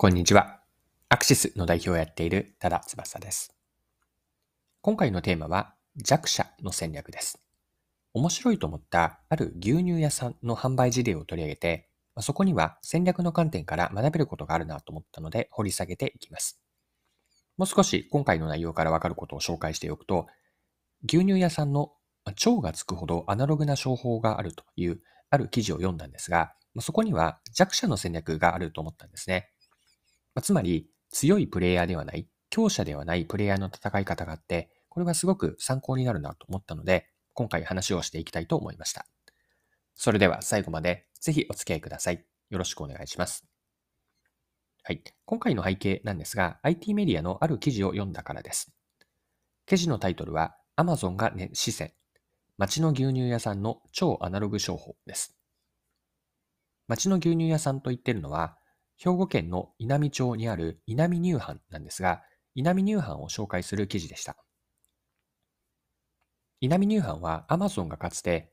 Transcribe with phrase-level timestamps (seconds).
[0.00, 0.60] こんにちは。
[1.08, 3.52] アクシスの代表をやっている多田翼です。
[4.80, 7.40] 今回のテーマは弱者の戦略です。
[8.14, 11.88] 面白いと思ったある牛乳屋さんの販売事例を取り上げて、
[12.20, 16.62] そこには戦略の観点から学べることがあるなと思ったので掘り下げていきます。
[17.56, 20.28] もう少し今回の内容からわかることを紹介しておくと、
[21.08, 21.90] 牛乳屋さんの
[22.36, 29.50] 蝶がつくほどアナログな商法があるというある記事を読んだんですが、そこには弱者の戦略があると思ったんですね。
[30.38, 39.04] まあ、つまり、強いプレイヤーではない、強者ではないプレイヤーの戦い方があって、これがすごく参考になるなと思ったので、今回話をしていきたいと思いました。
[39.96, 42.24] それでは最後までぜひお付き合いください。
[42.50, 43.48] よろしくお願いします。
[44.84, 45.02] はい。
[45.24, 48.72] 今回の背景なんですが、IT メディアのある記事を読んだからです。
[49.66, 51.92] 記事のタイトルは、Amazon が、ね、視線。
[52.58, 55.36] 街の牛乳屋さんの超アナログ商法です。
[56.86, 58.56] 街の牛乳屋さんと言ってるのは、
[58.98, 62.22] 兵庫県の稲美町にある稲美乳販なんですが、
[62.54, 64.36] 稲美乳販を紹介する記事でした。
[66.60, 68.50] 稲美乳販は Amazon がかつて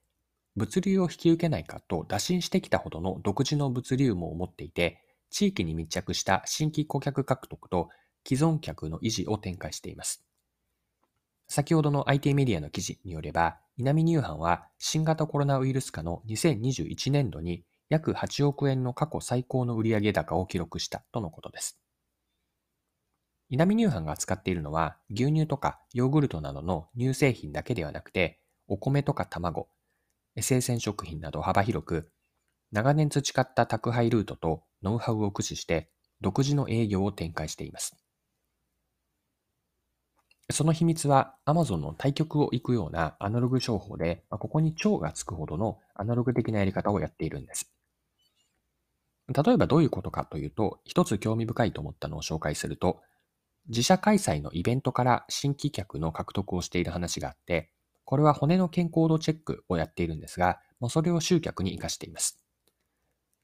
[0.55, 7.89] 物流を引き受けないかと打診してきたほどの独自の物流網を持っていて、地域に密着した新規顧客獲得と
[8.25, 10.23] 既存客の維持を展開しています。
[11.47, 21.79] 先ほどの IT メディアの記事によれば、稲美乳販は新型コロナウイルス化の2021年度に約8億円の過去最高の売上高を記録したとのことです。
[23.49, 29.69] 稲見乳販が扱っているのは牛乳とかヨーグルトなどの乳製品だけではなくて、お米とか卵、
[30.41, 32.11] 生鮮食品など幅広く、
[32.71, 35.89] 長年培った宅配ルートとノウハウを駆使して
[36.21, 37.95] 独自の営業を展開しています。
[40.51, 47.74] その秘密は Amazon の対局を行くようなアナログ商法で、ここに蝶がつくほどのアナログ的なやり方をやっているんです。
[49.27, 53.01] 例えばどういうことかというと、一つ興味深いと思ったのを紹介すると、
[53.67, 57.71] 自社開催のイベントから新規客の獲得をしている話があって、
[58.03, 62.39] これは骨の健康度チェックをやっているんですが、もうそれを集客に活かしています。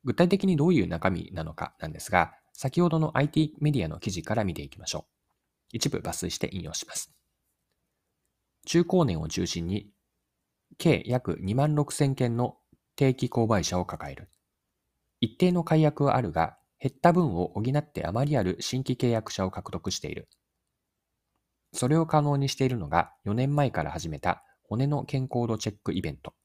[0.04, 5.12] 具体的にどういう中身なのかなんですが、先ほどの IT メディアの記事から見ていきましょう。
[5.74, 7.12] 一部抜粋して引用します。
[8.66, 9.90] 中高年を中心に、
[10.78, 12.58] 計約2万6千件の
[12.96, 14.30] 定期購買者を抱える。
[15.42, 20.30] 定の解約はあるが、減った分を補ってあまりある新規契約者を獲得している。
[21.74, 26.36] それを可能にしているのが4年前から始めた骨の健康度チェックイベント。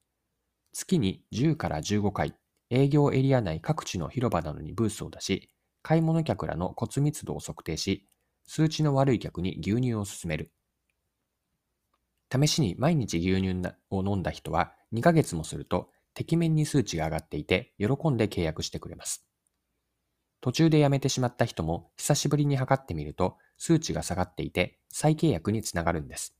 [0.72, 2.34] 月に10から15回、
[2.70, 5.50] 営業エリア内各地の広場などにブースを出し、
[5.82, 8.08] 買い物客らの骨密度を測定し、
[8.46, 10.52] 数値の悪い客に牛乳を勧める。
[12.32, 19.26] 試しに毎日牛乳を飲んだ人は2ヶ月もするとてきめんに数値が上がっていて、喜んで契約してくれます。
[20.40, 26.34] 途中で辞めてしまった人も久しぶりに測ってみると数値が下がっていて再契約につながるんです。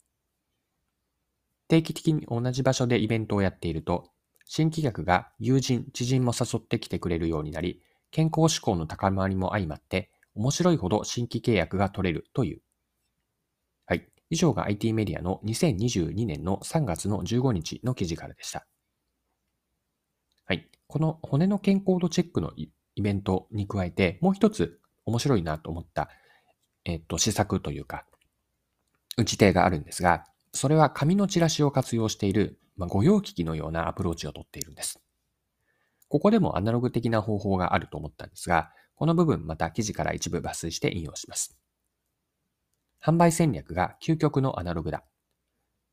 [1.69, 4.11] 定期的に同じ場所でイベントをやっていると、
[4.47, 7.83] 新規客が友人、知人も誘ってきてくれるようになり、
[8.13, 12.61] 健康志向の高まりも相まって、面白いほど新規契約が取れるという。
[13.87, 14.09] はい。
[14.31, 18.67] 以上が IT メディアの2022年の3月の15日の記事からでした。
[20.87, 22.71] この骨の健康度チェックのイ
[23.03, 26.09] ベントに加えて、もう一つ面白いなと思った、
[26.85, 28.07] えっと、施策というか、
[29.17, 35.01] 打ち手があるんですが、それは紙のチラシを活用している、まあ、御用機器のようなアプローチをとっているんです。
[36.09, 41.59] ここでもアナログ的な方法があると思ったんですが、この部分また記事から一部抜粋して引用します。
[43.03, 45.05] 販売戦略が究極のアナログだ。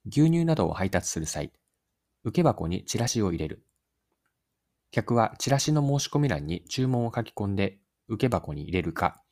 [0.06, 1.52] 牛乳などを配達する際、
[2.24, 3.66] 受け箱にチラシを入れる。
[4.94, 9.24] 客はチラシの申し込み欄に注文を書き込んで受け箱に入れるか、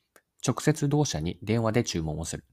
[0.44, 2.44] 直接同社に電話で注文をする。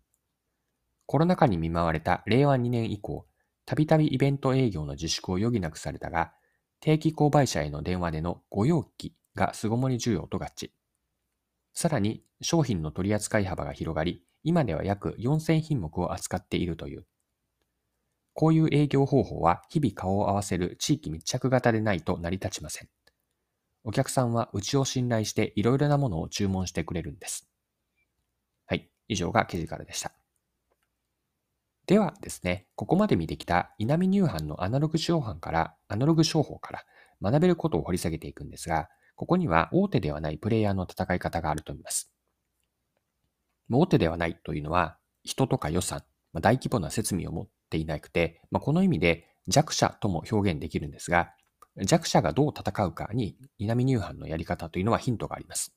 [1.08, 3.26] コロナ禍に見舞われた令和2年以降、
[3.66, 6.34] たびたびイベント営業の自粛を余儀なくされたが、
[6.82, 10.70] 定期購買者への電話でのご用機が巣ごもり需要と合致。
[11.74, 17.08] さらに商品の取り扱い幅が広がり、今では約4000品目を扱っているという。
[18.34, 22.90] こういう営業方法は日々顔を合わせる地域密着型でないと成り立ちません。
[23.84, 27.50] お客さんはうちを信頼していろいろなものを注文してくれるんです。
[28.66, 28.90] はい。
[29.08, 30.12] 以上が記事からでした。
[31.86, 36.84] ではですね、ここまで見てきた稲見乳販のアナログ商販から、アナログ商法から
[37.22, 42.14] 学べることを掘り下げていくんですが、ここには大手ではないプレイヤーの戦い方があると思います。
[43.72, 46.04] 大手ではないというのは、人とか予算、
[46.34, 51.34] 大規模な設備を持っていなくて、まあ、この意味で弱者とも表現できるんですが、
[51.78, 55.74] 弱者がどう戦うかに稲見乳販のやり方というのはヒントがあります。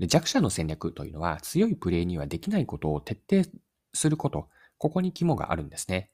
[0.00, 3.48] 弱者の戦略というのは強いプレイにはできないことを徹底
[3.92, 4.48] すること、
[4.78, 6.10] ここに肝があるんですね。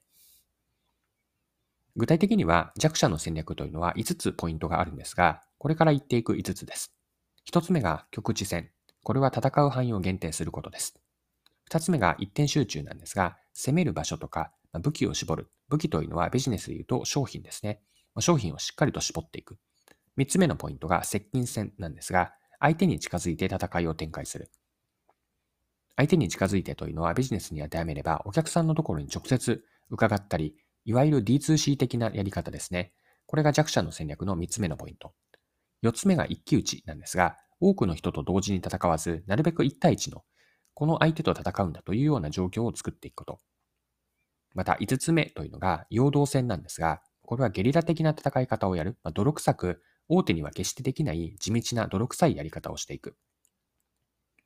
[1.95, 6.93] 具体的には弱者の戦略というのは5つポイントがあるんですが、これから言っていく5つです。
[7.51, 8.69] 1つ目が局地戦。
[9.03, 10.99] これは戦う範囲を限定することです。
[11.71, 15.49] 2つ目が一点集中なんですが、攻める場所とか武器を絞る。
[15.71, 17.81] 武器というのはビジネスで言うと商品ですね。
[18.19, 19.57] 商品をしっかりと絞っていく。
[20.17, 24.51] 3つ目のポイントが接近戦なんですが、相手に近づいて戦いを展開する。
[25.95, 32.91] 相手に近づいてというのはビジネスに当てはめればお客さんのところに直接伺ったり、いわゆる D2C 的なやり方ですね。
[33.25, 35.13] これが弱者の戦略の3つ目のポイント。
[35.83, 40.23] 4つ目が一騎打ちなんですが、多くの人と同時に戦わず、なるべく1対1の、
[40.73, 43.39] この相手と戦うんだというような状況を作っていくこと。
[44.53, 53.15] また5つ目というのが陽動戦なんですが、これはゲリラ的な戦い方をやる、まあ、泥臭く、大手には決してできない地道な泥臭いやり方をしていく。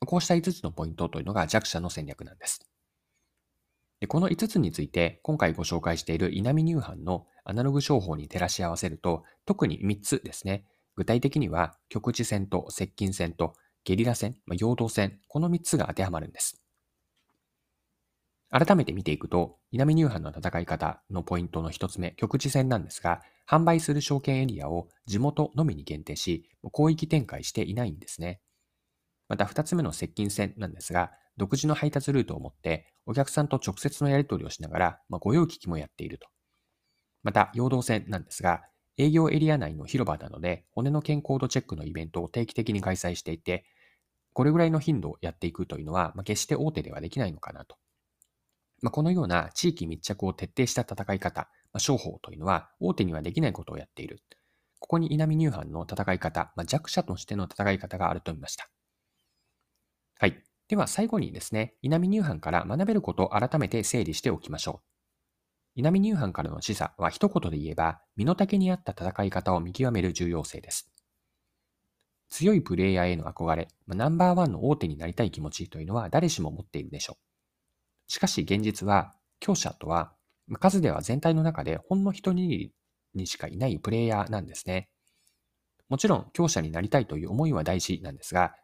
[0.05, 2.59] こうした5つのポイントというのが弱者の戦略なんです。
[4.01, 10.65] でこの5つについて、今回ご紹介している稲見乳飯のアナログ商法に照らし合わせると、特に3つですね。
[10.95, 13.53] 具体的には、局地戦と接近戦と
[13.83, 16.64] ゲリラ戦、まあ、陽動戦、この3つが当てはまるんです。
[18.57, 28.39] 改めて見ていくと、南乳飯の戦い方のポイントの一つ目、局地戦なんですが、販売する証券エリアを地元のみに限定し、広域展開していないんですね。
[29.27, 36.29] また二つ目の接近戦なんですが、独自の配達ルートを持って、お客さんと直接のやり取りをしながら、まあ、御用聞きもやっていると。
[37.23, 38.63] また、陽動戦なんですが、
[38.97, 43.65] 営業エリア内の広場などで骨の健康度チェックのイベントを定期的に開催していて、
[44.31, 47.75] これぐらいの頻度をやっていくというのは、まあ、決して大手ではできないのかなと。
[48.85, 54.21] まあ、このような地域密着を徹底した戦い方、まあ、商法というのは大手にはできないことをやっている。
[54.77, 58.69] ここに稲見乳飯の戦い方、まあ、弱者としての戦い方があると見ました。
[60.19, 60.39] はい。
[60.67, 65.79] では最後にですね、稲見乳飯から学べることを改めて整理しておきましょう。
[65.79, 70.91] 稲見乳飯からの示唆は一言で言えば、身の丈に合った戦い方を見極める重要性です。
[72.29, 77.24] 強いプレイヤーへの憧れ、まあ、ナンバーワンの大手になりたい気持ちというのは誰しも持っているでしょう。
[78.07, 80.13] しかし現実は、強者とは、
[80.59, 82.73] 数では全体の中でほんの一握り
[83.13, 84.89] にしかいないプレイヤーなんですね。
[85.89, 88.55] もちろん強者になりたいという思いは大事なんですが、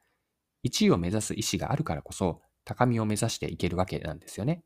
[0.63, 4.63] 1位を目指す意思があるからこそ、高みを目指していけるわけなんですよね。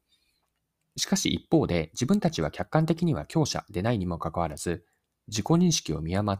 [0.97, 4.85] しかし一方で、自分たちは客観的には強者でないにもかかわらず、
[5.27, 6.33] 自己認識を見誤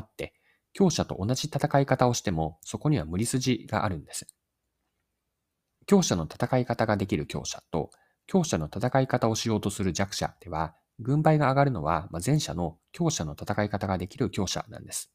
[0.00, 0.34] って、
[0.72, 4.26] 強者と同じ戦い方をしても、そこには無理筋があるんです。
[5.86, 7.90] 強者の戦い方ができる強者と、
[8.26, 15.12] 強者の戦い方をしようとする弱者では、軍配が上がるのは前者の強者の戦い方ができる強者なんです。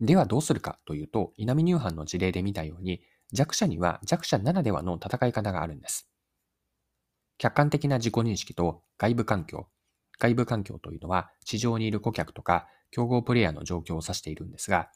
[0.00, 3.02] ではどうするかというと、稲見乳飯の事例で見たように、
[3.32, 6.08] 弱者には弱者ならではの戦い方があるんです。
[7.38, 9.68] 客観的な自己認識と外部環境。
[10.18, 14.90] 外部環境というのは、市場にいる顧客とか競合プレイヤーの状況を指しているんですが、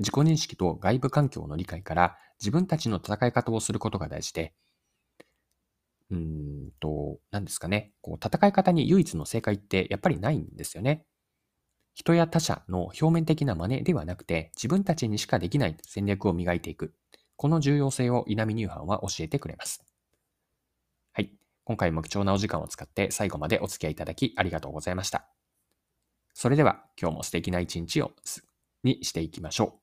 [0.00, 4.52] 自己認識と外部環境の理解から自分たちの戦い方をすることが大事で、
[6.10, 6.18] うー
[6.68, 7.92] んと、何ですかね。
[8.00, 11.06] こう、戦い方に唯一の正解ってやっぱりないんですよね。
[11.94, 16.94] 人や他者の表面的な真似ではなくて、自分たちにしかできない戦略を磨いていく。
[17.36, 19.84] この重要性を稲見乳飯は教えてくれます。
[21.12, 21.32] はい。
[21.64, 25.28] 今回も貴重なお時間を使って最後までお付き合いいただきありがとうございました。
[26.34, 28.12] それでは今日も素敵な一日を
[28.82, 29.79] にしていきましょう。